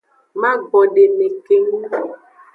[0.41, 1.73] Magbondeme keng.